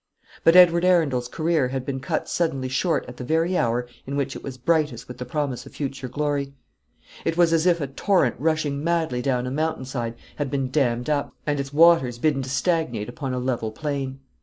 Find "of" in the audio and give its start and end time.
5.67-5.75